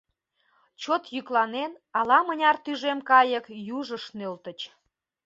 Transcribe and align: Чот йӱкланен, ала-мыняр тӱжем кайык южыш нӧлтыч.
Чот 0.81 1.03
йӱкланен, 1.13 1.71
ала-мыняр 1.99 2.57
тӱжем 2.63 2.99
кайык 3.09 3.45
южыш 3.77 4.03
нӧлтыч. 4.17 4.59